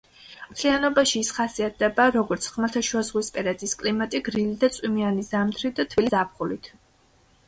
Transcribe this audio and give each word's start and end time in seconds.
მთლიანობაში, 0.51 1.19
ის 1.25 1.27
ხასიათდება, 1.37 2.07
როგორც 2.15 2.47
ხმელთაშუაზღვისპირეთის 2.55 3.75
კლიმატი 3.81 4.21
გრილი 4.31 4.55
და 4.65 4.71
წვიმიანი 4.79 5.27
ზამთრით 5.29 5.83
და 5.83 5.87
თბილი 5.93 6.11
ზაფხულით. 6.15 6.71